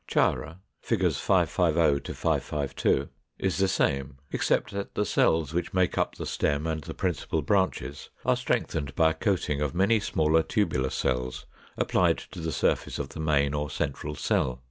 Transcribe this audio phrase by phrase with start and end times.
[0.07, 1.11] Chara (Fig.
[1.13, 6.81] 550 552) is the same, except that the cells which make up the stem and
[6.81, 11.45] the principal branches are strengthened by a coating of many smaller tubular cells,
[11.77, 14.59] applied to the surface of the main or central cell.